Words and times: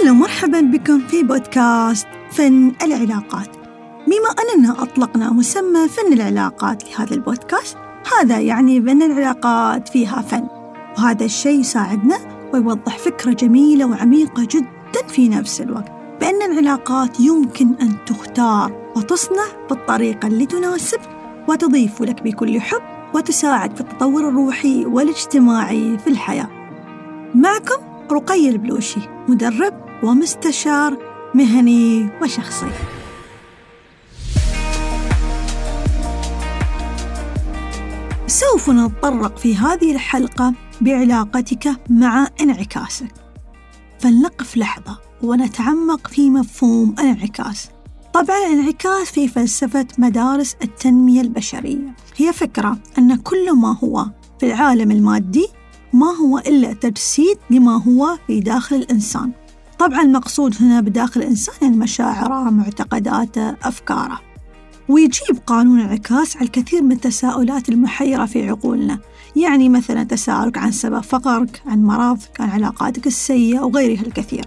أهلا 0.00 0.10
ومرحبا 0.10 0.60
بكم 0.60 0.98
في 0.98 1.22
بودكاست 1.22 2.06
فن 2.30 2.72
العلاقات. 2.82 3.56
بما 4.06 4.54
أننا 4.54 4.82
أطلقنا 4.82 5.32
مسمى 5.32 5.88
فن 5.88 6.12
العلاقات 6.12 6.90
لهذا 6.90 7.14
البودكاست 7.14 7.76
هذا 8.16 8.38
يعني 8.38 8.80
بأن 8.80 9.02
العلاقات 9.02 9.88
فيها 9.88 10.22
فن. 10.22 10.46
وهذا 10.98 11.24
الشيء 11.24 11.60
يساعدنا 11.60 12.18
ويوضح 12.52 12.98
فكرة 12.98 13.32
جميلة 13.32 13.84
وعميقة 13.84 14.48
جدا 14.50 15.08
في 15.08 15.28
نفس 15.28 15.60
الوقت 15.60 15.92
بأن 16.20 16.42
العلاقات 16.42 17.20
يمكن 17.20 17.74
أن 17.82 18.04
تختار 18.06 18.92
وتصنع 18.96 19.46
بالطريقة 19.70 20.26
اللي 20.28 20.46
تناسب 20.46 21.00
وتضيف 21.48 22.02
لك 22.02 22.22
بكل 22.22 22.60
حب 22.60 22.82
وتساعد 23.14 23.74
في 23.74 23.80
التطور 23.80 24.28
الروحي 24.28 24.84
والاجتماعي 24.84 25.98
في 25.98 26.10
الحياة. 26.10 26.48
معكم 27.34 27.90
رقي 28.12 28.48
البلوشي 28.48 29.00
مدرب 29.28 29.89
ومستشار 30.02 30.98
مهني 31.34 32.08
وشخصي. 32.22 32.70
سوف 38.26 38.70
نتطرق 38.70 39.38
في 39.38 39.56
هذه 39.56 39.92
الحلقة 39.92 40.54
بعلاقتك 40.80 41.76
مع 41.90 42.28
انعكاسك 42.40 43.14
فلنقف 43.98 44.56
لحظة 44.56 44.98
ونتعمق 45.22 46.06
في 46.06 46.30
مفهوم 46.30 46.94
الانعكاس 46.98 47.68
طبعا 48.14 48.46
الانعكاس 48.46 49.10
في 49.10 49.28
فلسفة 49.28 49.86
مدارس 49.98 50.56
التنمية 50.62 51.20
البشرية. 51.20 51.94
هي 52.16 52.32
فكرة 52.32 52.78
أن 52.98 53.16
كل 53.16 53.56
ما 53.56 53.76
هو 53.84 54.06
في 54.40 54.46
العالم 54.46 54.90
المادي 54.90 55.46
ما 55.92 56.06
هو 56.06 56.38
إلا 56.38 56.72
تجسيد 56.72 57.38
لما 57.50 57.82
هو 57.82 58.18
في 58.26 58.40
داخل 58.40 58.76
الإنسان. 58.76 59.32
طبعا 59.80 60.02
المقصود 60.02 60.54
هنا 60.60 60.80
بداخل 60.80 61.20
الإنسان 61.20 61.78
مشاعره 61.78 62.50
معتقداته 62.50 63.50
أفكاره. 63.50 64.20
ويجيب 64.88 65.38
قانون 65.46 65.80
الانعكاس 65.80 66.36
على 66.36 66.46
الكثير 66.46 66.82
من 66.82 66.92
التساؤلات 66.92 67.68
المحيرة 67.68 68.26
في 68.26 68.48
عقولنا. 68.48 68.98
يعني 69.36 69.68
مثلا 69.68 70.02
تساؤلك 70.02 70.58
عن 70.58 70.72
سبب 70.72 71.00
فقرك 71.00 71.62
عن 71.66 71.82
مرضك 71.82 72.40
عن 72.40 72.50
علاقاتك 72.50 73.06
السيئة 73.06 73.60
وغيرها 73.60 74.02
الكثير. 74.02 74.44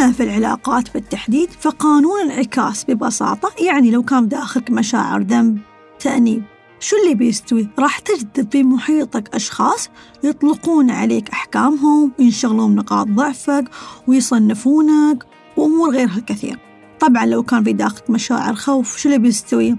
أما 0.00 0.12
في 0.12 0.22
العلاقات 0.22 0.94
بالتحديد 0.94 1.50
فقانون 1.50 2.20
الانعكاس 2.20 2.84
ببساطة 2.84 3.52
يعني 3.64 3.90
لو 3.90 4.02
كان 4.02 4.28
داخلك 4.28 4.70
مشاعر 4.70 5.22
ذنب 5.22 5.58
تأنيب 6.00 6.42
شو 6.80 6.96
اللي 6.96 7.14
بيستوي؟ 7.14 7.68
راح 7.78 7.98
تجذب 7.98 8.52
في 8.52 8.62
محيطك 8.62 9.34
أشخاص 9.34 9.88
يطلقون 10.24 10.90
عليك 10.90 11.30
أحكامهم 11.30 12.12
وينشغلون 12.18 12.74
نقاط 12.74 13.06
ضعفك 13.06 13.64
ويصنفونك 14.06 15.24
وأمور 15.56 15.90
غيرها 15.90 16.20
كثير 16.20 16.58
طبعا 17.00 17.26
لو 17.26 17.42
كان 17.42 17.64
في 17.64 17.72
داخلك 17.72 18.10
مشاعر 18.10 18.54
خوف 18.54 18.96
شو 18.96 19.08
اللي 19.08 19.18
بيستوي؟ 19.18 19.76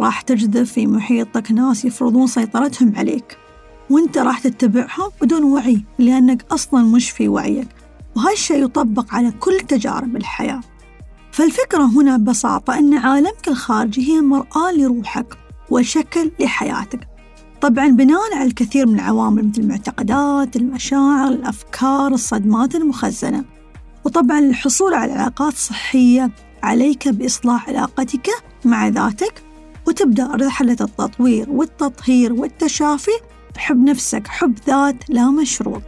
راح 0.00 0.20
تجذب 0.20 0.64
في 0.64 0.86
محيطك 0.86 1.52
ناس 1.52 1.84
يفرضون 1.84 2.26
سيطرتهم 2.26 2.92
عليك. 2.96 3.38
وأنت 3.90 4.18
راح 4.18 4.38
تتبعهم 4.38 5.10
بدون 5.22 5.44
وعي 5.44 5.84
لأنك 5.98 6.44
أصلا 6.52 6.84
مش 6.84 7.10
في 7.10 7.28
وعيك. 7.28 7.68
وهالشيء 8.16 8.64
يطبق 8.64 9.14
على 9.14 9.30
كل 9.30 9.60
تجارب 9.60 10.16
الحياة. 10.16 10.60
فالفكرة 11.32 11.84
هنا 11.84 12.16
ببساطة 12.16 12.78
أن 12.78 12.94
عالمك 12.94 13.48
الخارجي 13.48 14.12
هي 14.12 14.20
مرآة 14.20 14.72
لروحك. 14.72 15.43
وشكل 15.74 16.30
لحياتك. 16.40 17.08
طبعا 17.60 17.88
بناء 17.88 18.34
على 18.34 18.46
الكثير 18.46 18.86
من 18.86 18.94
العوامل 18.94 19.48
مثل 19.48 19.62
المعتقدات 19.62 20.56
المشاعر 20.56 21.28
الأفكار 21.28 22.14
الصدمات 22.14 22.74
المخزنة. 22.74 23.44
وطبعا 24.04 24.38
الحصول 24.38 24.94
على 24.94 25.12
علاقات 25.12 25.54
صحية 25.54 26.30
عليك 26.62 27.08
بإصلاح 27.08 27.68
علاقتك 27.68 28.30
مع 28.64 28.88
ذاتك 28.88 29.42
وتبدأ 29.86 30.36
رحلة 30.36 30.76
التطوير 30.80 31.50
والتطهير 31.50 32.32
والتشافي 32.32 33.18
بحب 33.54 33.84
نفسك 33.84 34.26
حب 34.26 34.54
ذات 34.66 35.10
لا 35.10 35.30
مشروط. 35.30 35.82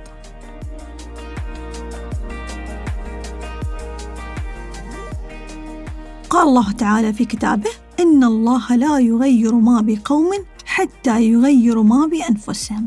قال 6.30 6.48
الله 6.48 6.72
تعالى 6.72 7.12
في 7.12 7.24
كتابه 7.24 7.70
إن 8.00 8.24
الله 8.24 8.76
لا 8.76 8.98
يغير 8.98 9.54
ما 9.54 9.80
بقوم 9.80 10.30
حتى 10.64 11.22
يغيروا 11.22 11.84
ما 11.84 12.06
بأنفسهم. 12.06 12.86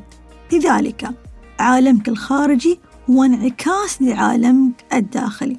لذلك 0.53 1.09
عالمك 1.59 2.09
الخارجي 2.09 2.79
هو 3.09 3.23
انعكاس 3.23 4.01
لعالمك 4.01 4.85
الداخلي. 4.93 5.57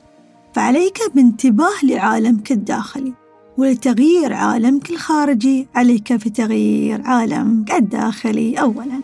فعليك 0.54 0.98
بانتباه 1.14 1.84
لعالمك 1.84 2.52
الداخلي 2.52 3.12
ولتغيير 3.58 4.32
عالمك 4.32 4.90
الخارجي 4.90 5.68
عليك 5.74 6.12
بتغيير 6.12 7.02
عالمك 7.04 7.72
الداخلي. 7.72 8.60
أولا 8.60 9.00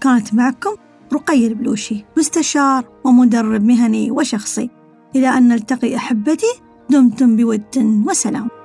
كانت 0.00 0.34
معكم 0.34 0.70
رقي 1.12 1.46
البلوشي 1.46 2.04
مستشار 2.16 2.84
ومدرب 3.04 3.64
مهني 3.64 4.10
وشخصي. 4.10 4.70
إلى 5.16 5.28
أن 5.28 5.48
نلتقي 5.48 5.96
أحبتي 5.96 6.52
دمتم 6.90 7.36
بود 7.36 8.04
وسلام. 8.06 8.61